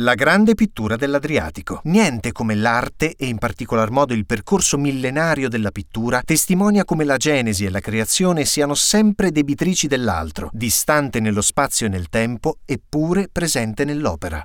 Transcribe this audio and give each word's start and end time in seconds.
La 0.00 0.14
grande 0.14 0.54
pittura 0.54 0.96
dell'Adriatico. 0.96 1.82
Niente 1.84 2.32
come 2.32 2.54
l'arte 2.54 3.14
e 3.18 3.26
in 3.26 3.36
particolar 3.36 3.90
modo 3.90 4.14
il 4.14 4.24
percorso 4.24 4.78
millenario 4.78 5.50
della 5.50 5.70
pittura 5.70 6.22
testimonia 6.24 6.86
come 6.86 7.04
la 7.04 7.18
genesi 7.18 7.66
e 7.66 7.70
la 7.70 7.80
creazione 7.80 8.46
siano 8.46 8.74
sempre 8.74 9.30
debitrici 9.30 9.88
dell'altro, 9.88 10.48
distante 10.54 11.20
nello 11.20 11.42
spazio 11.42 11.84
e 11.84 11.90
nel 11.90 12.08
tempo 12.08 12.60
eppure 12.64 13.28
presente 13.30 13.84
nell'opera. 13.84 14.38